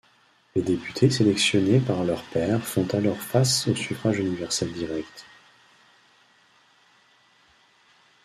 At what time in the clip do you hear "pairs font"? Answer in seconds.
2.23-2.87